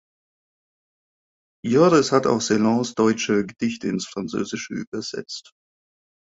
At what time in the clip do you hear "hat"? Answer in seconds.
2.11-2.25